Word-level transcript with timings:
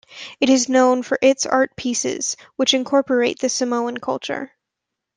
It 0.39 0.49
is 0.49 0.67
known 0.67 1.03
for 1.03 1.19
its 1.21 1.45
art 1.45 1.75
pieces, 1.75 2.35
which 2.55 2.73
incorporate 2.73 3.37
the 3.37 3.49
Samoan 3.49 3.97
culture. 3.99 4.51